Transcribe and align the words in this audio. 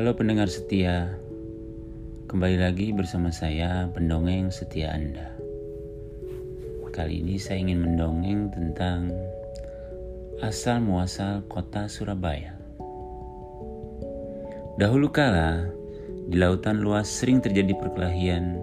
Halo 0.00 0.16
pendengar 0.16 0.48
setia, 0.48 1.12
kembali 2.24 2.56
lagi 2.56 2.88
bersama 2.88 3.28
saya 3.28 3.84
pendongeng 3.92 4.48
setia 4.48 4.96
Anda. 4.96 5.36
Kali 6.88 7.20
ini 7.20 7.36
saya 7.36 7.60
ingin 7.60 7.84
mendongeng 7.84 8.48
tentang 8.48 9.12
asal 10.40 10.80
muasal 10.80 11.44
kota 11.52 11.84
Surabaya. 11.84 12.56
Dahulu 14.80 15.12
kala, 15.12 15.68
di 16.32 16.40
lautan 16.40 16.80
luas 16.80 17.04
sering 17.04 17.44
terjadi 17.44 17.76
perkelahian 17.76 18.56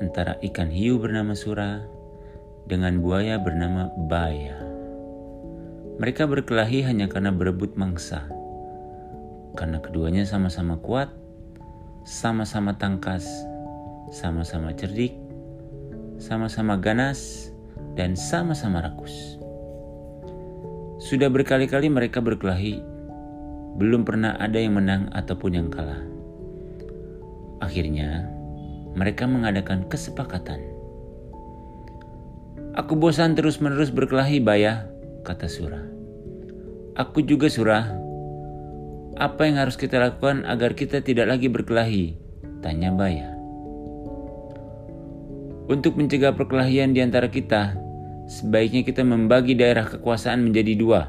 antara 0.00 0.40
ikan 0.40 0.72
hiu 0.72 0.96
bernama 0.96 1.36
Sura 1.36 1.84
dengan 2.64 2.96
buaya 3.04 3.36
bernama 3.36 3.92
Baya. 4.08 4.56
Mereka 6.00 6.24
berkelahi 6.24 6.80
hanya 6.88 7.12
karena 7.12 7.28
berebut 7.28 7.76
mangsa 7.76 8.24
karena 9.52 9.78
keduanya 9.80 10.24
sama-sama 10.24 10.80
kuat, 10.80 11.12
sama-sama 12.02 12.74
tangkas, 12.76 13.24
sama-sama 14.12 14.72
cerdik, 14.74 15.14
sama-sama 16.18 16.76
ganas, 16.80 17.52
dan 17.94 18.16
sama-sama 18.16 18.80
rakus. 18.80 19.36
Sudah 21.02 21.28
berkali-kali 21.28 21.90
mereka 21.90 22.22
berkelahi, 22.22 22.80
belum 23.76 24.04
pernah 24.06 24.38
ada 24.38 24.56
yang 24.56 24.78
menang 24.78 25.10
ataupun 25.12 25.52
yang 25.52 25.68
kalah. 25.68 26.00
Akhirnya, 27.62 28.26
mereka 28.92 29.24
mengadakan 29.24 29.86
kesepakatan. 29.88 30.60
Aku 32.72 32.96
bosan 32.96 33.36
terus-menerus 33.36 33.92
berkelahi, 33.92 34.40
Baya, 34.40 34.88
kata 35.24 35.44
Surah. 35.44 35.84
Aku 36.96 37.24
juga 37.24 37.48
Surah, 37.48 38.01
apa 39.20 39.44
yang 39.44 39.60
harus 39.60 39.76
kita 39.76 40.00
lakukan 40.00 40.48
agar 40.48 40.72
kita 40.72 41.04
tidak 41.04 41.28
lagi 41.28 41.52
berkelahi? 41.52 42.16
Tanya 42.64 42.94
Baya. 42.94 43.28
Untuk 45.68 45.98
mencegah 45.98 46.32
perkelahian 46.32 46.96
di 46.96 47.04
antara 47.04 47.28
kita, 47.28 47.76
sebaiknya 48.30 48.82
kita 48.82 49.04
membagi 49.04 49.52
daerah 49.58 49.84
kekuasaan 49.84 50.42
menjadi 50.42 50.72
dua. 50.78 51.00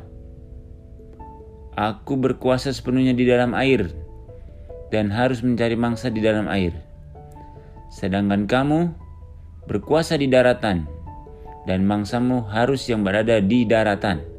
Aku 1.73 2.19
berkuasa 2.19 2.69
sepenuhnya 2.69 3.17
di 3.17 3.25
dalam 3.25 3.57
air 3.57 3.89
dan 4.93 5.09
harus 5.09 5.41
mencari 5.41 5.73
mangsa 5.73 6.13
di 6.13 6.21
dalam 6.21 6.45
air. 6.45 6.73
Sedangkan 7.89 8.45
kamu 8.45 8.93
berkuasa 9.65 10.17
di 10.21 10.29
daratan 10.29 10.85
dan 11.65 11.81
mangsamu 11.87 12.45
harus 12.45 12.85
yang 12.89 13.01
berada 13.01 13.41
di 13.41 13.65
daratan. 13.65 14.32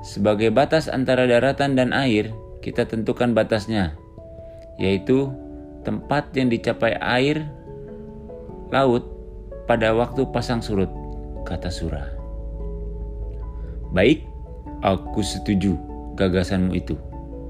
Sebagai 0.00 0.48
batas 0.48 0.88
antara 0.88 1.28
daratan 1.28 1.76
dan 1.76 1.92
air, 1.92 2.32
kita 2.64 2.88
tentukan 2.88 3.36
batasnya, 3.36 3.96
yaitu 4.80 5.28
tempat 5.84 6.32
yang 6.32 6.48
dicapai 6.48 6.96
air 6.96 7.44
laut 8.72 9.04
pada 9.68 9.92
waktu 9.92 10.24
pasang 10.32 10.64
surut, 10.64 10.88
kata 11.44 11.68
Surah. 11.68 12.08
Baik, 13.92 14.24
aku 14.80 15.20
setuju 15.20 15.76
gagasanmu 16.16 16.72
itu, 16.72 16.96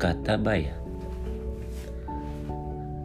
kata 0.03 0.35
Baya. 0.35 0.75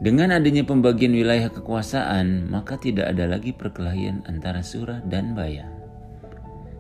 Dengan 0.01 0.33
adanya 0.33 0.65
pembagian 0.65 1.13
wilayah 1.13 1.53
kekuasaan, 1.53 2.49
maka 2.49 2.81
tidak 2.81 3.13
ada 3.13 3.29
lagi 3.29 3.53
perkelahian 3.53 4.25
antara 4.25 4.65
Surah 4.65 5.05
dan 5.05 5.37
Baya. 5.37 5.69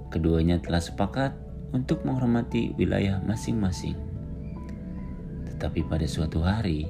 Keduanya 0.09 0.61
telah 0.61 0.81
sepakat 0.81 1.44
untuk 1.71 2.05
menghormati 2.05 2.75
wilayah 2.77 3.23
masing-masing. 3.23 3.97
Tetapi 5.49 5.87
pada 5.87 6.05
suatu 6.05 6.43
hari, 6.43 6.85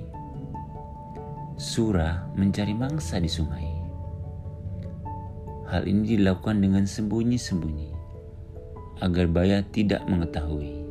Surah 1.56 2.28
mencari 2.36 2.76
mangsa 2.76 3.16
di 3.16 3.32
sungai. 3.32 3.64
Hal 5.72 5.88
ini 5.88 6.20
dilakukan 6.20 6.60
dengan 6.60 6.84
sembunyi-sembunyi 6.84 7.96
agar 9.00 9.26
Baya 9.32 9.64
tidak 9.72 10.04
mengetahui. 10.04 10.84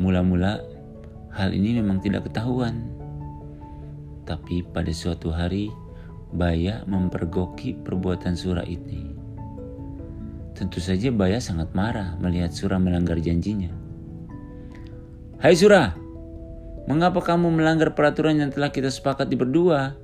Mula-mula 0.00 0.60
hal 1.32 1.52
ini 1.52 1.80
memang 1.80 2.00
tidak 2.00 2.28
ketahuan. 2.28 2.88
Tapi 4.24 4.64
pada 4.64 4.92
suatu 4.92 5.32
hari 5.32 5.72
Baya 6.30 6.86
mempergoki 6.86 7.74
perbuatan 7.74 8.38
Surah 8.38 8.64
ini. 8.64 9.19
Tentu 10.60 10.76
saja 10.76 11.08
Baya 11.08 11.40
sangat 11.40 11.72
marah 11.72 12.20
melihat 12.20 12.52
Surah 12.52 12.76
melanggar 12.76 13.16
janjinya. 13.16 13.72
Hai 15.40 15.56
Surah, 15.56 15.96
mengapa 16.84 17.24
kamu 17.24 17.48
melanggar 17.48 17.96
peraturan 17.96 18.36
yang 18.36 18.52
telah 18.52 18.68
kita 18.68 18.92
sepakati 18.92 19.40
berdua? 19.40 19.96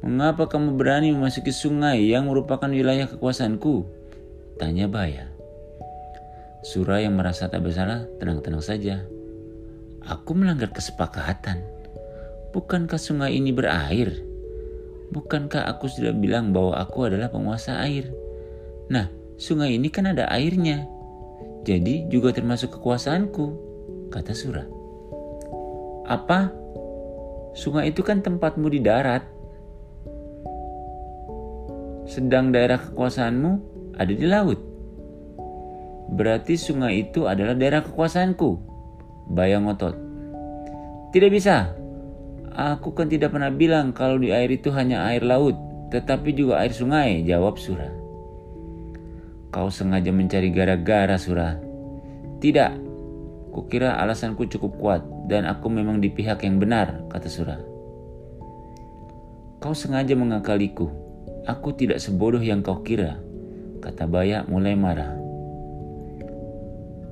Mengapa 0.00 0.48
kamu 0.48 0.80
berani 0.80 1.12
memasuki 1.12 1.52
sungai 1.52 2.00
yang 2.08 2.32
merupakan 2.32 2.64
wilayah 2.64 3.04
kekuasaanku? 3.12 3.84
Tanya 4.56 4.88
Baya. 4.88 5.28
Surah 6.64 7.04
yang 7.04 7.20
merasa 7.20 7.52
tak 7.52 7.60
bersalah 7.60 8.08
tenang-tenang 8.16 8.64
saja. 8.64 9.04
Aku 10.00 10.32
melanggar 10.32 10.72
kesepakatan. 10.72 11.60
Bukankah 12.56 12.96
sungai 12.96 13.36
ini 13.36 13.52
berair? 13.52 14.16
Bukankah 15.12 15.68
aku 15.68 15.92
sudah 15.92 16.16
bilang 16.16 16.56
bahwa 16.56 16.80
aku 16.80 17.12
adalah 17.12 17.28
penguasa 17.28 17.84
air? 17.84 18.08
Nah, 18.88 19.25
sungai 19.36 19.76
ini 19.76 19.92
kan 19.92 20.08
ada 20.08 20.28
airnya. 20.32 20.88
Jadi 21.66 22.08
juga 22.08 22.32
termasuk 22.32 22.78
kekuasaanku, 22.78 23.46
kata 24.08 24.32
Surah. 24.32 24.66
Apa? 26.06 26.54
Sungai 27.56 27.90
itu 27.90 28.04
kan 28.06 28.22
tempatmu 28.22 28.70
di 28.70 28.80
darat. 28.80 29.24
Sedang 32.06 32.54
daerah 32.54 32.78
kekuasaanmu 32.78 33.52
ada 33.98 34.12
di 34.12 34.26
laut. 34.28 34.60
Berarti 36.06 36.54
sungai 36.54 37.02
itu 37.10 37.26
adalah 37.26 37.58
daerah 37.58 37.82
kekuasaanku. 37.82 38.50
Bayang 39.34 39.66
otot. 39.66 39.98
Tidak 41.10 41.30
bisa. 41.34 41.74
Aku 42.54 42.94
kan 42.94 43.10
tidak 43.10 43.34
pernah 43.34 43.50
bilang 43.50 43.90
kalau 43.90 44.22
di 44.22 44.30
air 44.30 44.48
itu 44.54 44.70
hanya 44.70 45.02
air 45.10 45.26
laut, 45.26 45.58
tetapi 45.90 46.30
juga 46.30 46.62
air 46.62 46.70
sungai, 46.70 47.26
jawab 47.26 47.58
Surah. 47.58 48.05
Kau 49.56 49.72
sengaja 49.72 50.12
mencari 50.12 50.52
gara-gara, 50.52 51.16
Surah. 51.16 51.56
Tidak, 52.44 52.72
kukira 53.56 53.96
alasanku 53.96 54.44
cukup 54.52 54.76
kuat 54.76 55.00
dan 55.32 55.48
aku 55.48 55.72
memang 55.72 55.96
di 55.96 56.12
pihak 56.12 56.44
yang 56.44 56.60
benar, 56.60 57.08
kata 57.08 57.24
Surah. 57.24 57.56
Kau 59.56 59.72
sengaja 59.72 60.12
mengakaliku. 60.12 60.92
Aku 61.48 61.72
tidak 61.72 62.04
sebodoh 62.04 62.44
yang 62.44 62.60
kau 62.60 62.84
kira, 62.84 63.16
kata 63.80 64.04
Baya 64.04 64.44
mulai 64.44 64.76
marah. 64.76 65.16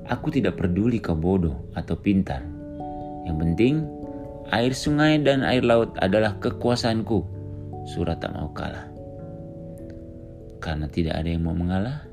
Aku 0.05 0.29
tidak 0.29 0.61
peduli 0.61 1.01
kau 1.01 1.17
bodoh 1.17 1.73
atau 1.73 1.97
pintar. 1.97 2.45
Yang 3.25 3.37
penting, 3.41 3.75
air 4.53 4.77
sungai 4.77 5.17
dan 5.17 5.41
air 5.41 5.65
laut 5.65 5.97
adalah 5.97 6.37
kekuasaanku. 6.37 7.25
Surah 7.89 8.21
tak 8.21 8.37
mau 8.37 8.53
kalah. 8.53 8.85
Karena 10.61 10.85
tidak 10.85 11.17
ada 11.17 11.29
yang 11.33 11.41
mau 11.41 11.57
mengalah, 11.57 12.05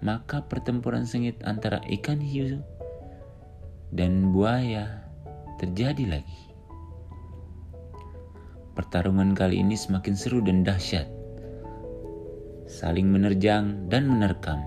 maka 0.00 0.44
pertempuran 0.44 1.04
sengit 1.04 1.36
antara 1.44 1.80
ikan 2.00 2.20
hiu 2.20 2.60
dan 3.92 4.32
buaya 4.32 5.04
terjadi 5.60 6.18
lagi. 6.18 6.40
Pertarungan 8.72 9.36
kali 9.36 9.60
ini 9.60 9.76
semakin 9.76 10.14
seru 10.16 10.40
dan 10.40 10.64
dahsyat. 10.64 11.04
Saling 12.64 13.12
menerjang 13.12 13.90
dan 13.92 14.08
menerkam, 14.08 14.62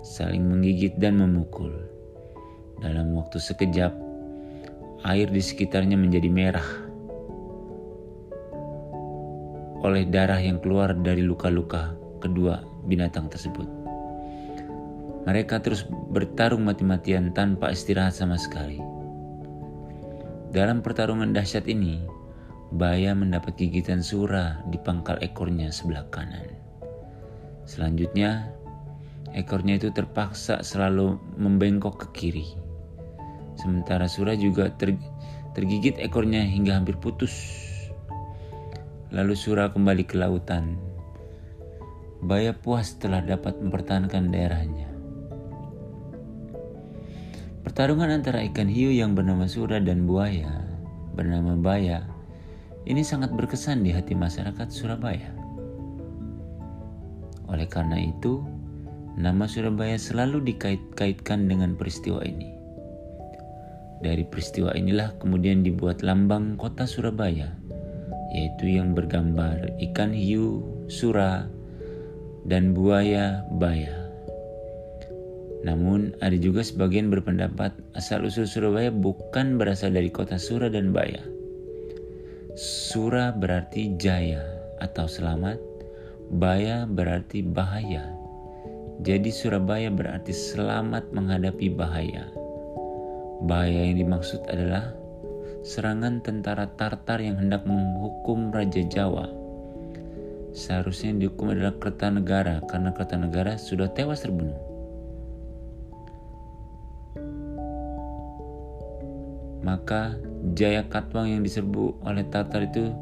saling 0.00 0.46
menggigit 0.46 0.96
dan 0.96 1.20
memukul. 1.20 1.74
Dalam 2.80 3.12
waktu 3.12 3.36
sekejap, 3.36 3.92
air 5.04 5.28
di 5.28 5.42
sekitarnya 5.42 5.98
menjadi 6.00 6.30
merah 6.32 6.68
oleh 9.84 10.08
darah 10.08 10.40
yang 10.40 10.58
keluar 10.58 10.96
dari 10.96 11.22
luka-luka 11.22 11.94
kedua 12.18 12.64
binatang 12.88 13.28
tersebut. 13.28 13.75
Mereka 15.26 15.58
terus 15.58 15.82
bertarung 15.90 16.62
mati-matian 16.64 17.34
tanpa 17.34 17.74
istirahat 17.74 18.14
sama 18.14 18.38
sekali. 18.38 18.78
Dalam 20.54 20.80
pertarungan 20.80 21.34
dahsyat 21.34 21.66
ini, 21.66 21.98
Baya 22.74 23.14
mendapat 23.14 23.54
gigitan 23.54 24.02
Sura 24.02 24.58
di 24.66 24.78
pangkal 24.82 25.22
ekornya 25.22 25.70
sebelah 25.70 26.02
kanan. 26.10 26.50
Selanjutnya, 27.62 28.50
ekornya 29.38 29.78
itu 29.78 29.94
terpaksa 29.94 30.66
selalu 30.66 31.14
membengkok 31.38 31.94
ke 31.94 32.06
kiri. 32.10 32.46
Sementara 33.54 34.10
Sura 34.10 34.34
juga 34.34 34.74
ter, 34.74 34.98
tergigit 35.54 35.94
ekornya 36.02 36.42
hingga 36.42 36.74
hampir 36.74 36.98
putus. 36.98 37.32
Lalu 39.14 39.38
Sura 39.38 39.70
kembali 39.70 40.02
ke 40.02 40.18
lautan. 40.18 40.74
Baya 42.18 42.50
puas 42.50 42.98
telah 42.98 43.22
dapat 43.22 43.62
mempertahankan 43.62 44.34
daerahnya. 44.34 44.85
Pertarungan 47.76 48.08
antara 48.08 48.40
ikan 48.40 48.72
hiu 48.72 48.88
yang 48.88 49.12
bernama 49.12 49.44
Sura 49.44 49.76
dan 49.76 50.08
buaya 50.08 50.64
bernama 51.12 51.60
Baya 51.60 52.08
ini 52.88 53.04
sangat 53.04 53.36
berkesan 53.36 53.84
di 53.84 53.92
hati 53.92 54.16
masyarakat 54.16 54.72
Surabaya. 54.72 55.28
Oleh 57.52 57.68
karena 57.68 58.00
itu, 58.00 58.40
nama 59.20 59.44
Surabaya 59.44 60.00
selalu 60.00 60.48
dikait-kaitkan 60.48 61.52
dengan 61.52 61.76
peristiwa 61.76 62.24
ini. 62.24 62.48
Dari 64.00 64.24
peristiwa 64.24 64.72
inilah 64.72 65.12
kemudian 65.20 65.60
dibuat 65.60 66.00
lambang 66.00 66.56
kota 66.56 66.88
Surabaya, 66.88 67.52
yaitu 68.32 68.72
yang 68.72 68.96
bergambar 68.96 69.68
ikan 69.92 70.16
hiu, 70.16 70.64
sura, 70.88 71.44
dan 72.48 72.72
buaya, 72.72 73.44
baya. 73.60 74.05
Namun 75.64 76.12
ada 76.20 76.36
juga 76.36 76.60
sebagian 76.60 77.08
berpendapat 77.08 77.72
asal-usul 77.96 78.44
Surabaya 78.44 78.92
bukan 78.92 79.56
berasal 79.56 79.94
dari 79.94 80.12
kota 80.12 80.36
Sura 80.36 80.68
dan 80.68 80.92
Baya. 80.92 81.22
Sura 82.56 83.32
berarti 83.32 83.96
jaya 83.96 84.40
atau 84.80 85.08
selamat, 85.08 85.56
Baya 86.26 86.84
berarti 86.84 87.40
bahaya. 87.40 88.16
Jadi 89.04 89.28
Surabaya 89.28 89.92
berarti 89.92 90.32
selamat 90.32 91.12
menghadapi 91.12 91.68
bahaya. 91.72 92.32
Bahaya 93.44 93.92
yang 93.92 94.00
dimaksud 94.00 94.40
adalah 94.48 94.96
serangan 95.60 96.24
tentara 96.24 96.72
Tartar 96.80 97.20
yang 97.20 97.36
hendak 97.36 97.68
menghukum 97.68 98.48
Raja 98.48 98.80
Jawa. 98.88 99.28
Seharusnya 100.56 101.12
yang 101.12 101.20
dihukum 101.28 101.52
adalah 101.52 101.76
Kertanegara 101.76 102.64
karena 102.64 102.96
Kertanegara 102.96 103.60
sudah 103.60 103.92
tewas 103.92 104.24
terbunuh. 104.24 104.75
Maka 109.66 110.14
Jaya 110.54 110.86
Katwang 110.86 111.26
yang 111.26 111.42
diserbu 111.42 112.06
oleh 112.06 112.22
Tatar 112.30 112.70
itu 112.70 112.94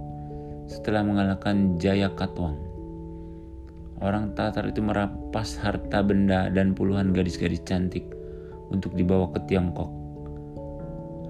setelah 0.65 1.05
mengalahkan 1.05 1.77
Jaya 1.77 2.09
Katwang. 2.17 2.57
Orang 4.01 4.33
Tatar 4.33 4.65
itu 4.73 4.81
merampas 4.81 5.61
harta 5.61 6.01
benda 6.01 6.49
dan 6.49 6.73
puluhan 6.73 7.13
gadis-gadis 7.13 7.61
cantik 7.69 8.09
untuk 8.73 8.97
dibawa 8.97 9.29
ke 9.37 9.45
Tiongkok. 9.45 9.93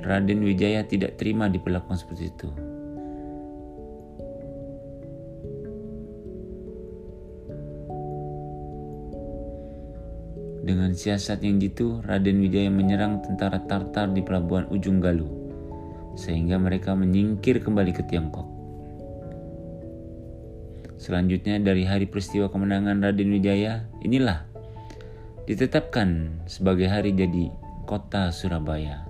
Raden 0.07 0.47
Wijaya 0.47 0.87
tidak 0.87 1.19
terima 1.19 1.51
diperlakukan 1.51 1.99
seperti 1.99 2.31
itu. 2.31 2.49
Dengan 10.65 10.97
siasat 10.97 11.45
yang 11.45 11.61
jitu, 11.61 12.01
Raden 12.09 12.41
Wijaya 12.41 12.73
menyerang 12.73 13.21
tentara 13.21 13.61
Tartar 13.69 14.17
di 14.17 14.25
pelabuhan 14.25 14.65
Ujung 14.73 14.97
Galuh, 14.97 15.29
sehingga 16.17 16.57
mereka 16.57 16.97
menyingkir 16.97 17.61
kembali 17.61 17.93
ke 17.93 18.01
Tiongkok. 18.09 18.49
Selanjutnya 20.97 21.61
dari 21.61 21.85
hari 21.85 22.09
peristiwa 22.09 22.49
kemenangan 22.49 22.97
Raden 22.97 23.29
Wijaya, 23.37 23.85
inilah 24.01 24.49
ditetapkan 25.45 26.41
sebagai 26.49 26.89
hari 26.89 27.13
jadi 27.13 27.53
kota 27.85 28.33
Surabaya. 28.33 29.05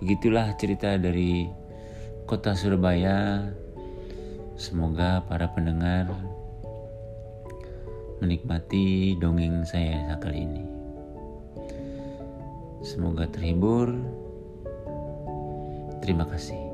Begitulah 0.00 0.56
cerita 0.56 0.96
dari 0.96 1.44
kota 2.24 2.56
Surabaya. 2.56 3.52
Semoga 4.56 5.20
para 5.28 5.52
pendengar 5.52 6.08
menikmati 8.20 9.14
dongeng 9.20 9.62
saya 9.66 10.16
kali 10.18 10.44
ini. 10.46 10.64
Semoga 12.86 13.26
terhibur. 13.30 13.90
Terima 16.04 16.22
kasih. 16.28 16.65